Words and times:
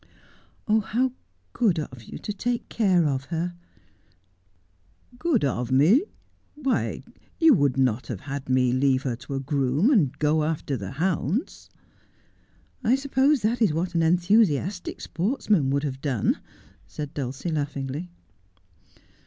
'How 0.67 1.11
good 1.53 1.77
of 1.77 2.05
you 2.05 2.17
to 2.17 2.33
take 2.33 2.67
care 2.69 3.05
of 3.05 3.25
her!'' 3.25 3.53
Good 5.19 5.43
of 5.45 5.71
me! 5.71 6.05
Why, 6.55 7.03
you 7.37 7.53
would 7.53 7.77
not 7.77 8.07
have 8.07 8.21
had 8.21 8.49
me 8.49 8.73
leave 8.73 9.03
her 9.03 9.15
to 9.17 9.35
a 9.35 9.39
groom, 9.39 9.91
and 9.91 10.17
go 10.17 10.43
after 10.43 10.75
the 10.75 10.93
hounds!'' 10.93 11.69
I 12.83 12.95
suppose 12.95 13.43
that 13.43 13.61
is 13.61 13.73
what 13.73 13.93
an 13.93 14.01
enthusiastic 14.01 15.01
sportsman 15.01 15.69
would 15.69 15.83
have 15.83 16.01
done,' 16.01 16.39
said 16.87 17.13
Dulcie 17.13 17.51
laughingly. 17.51 18.09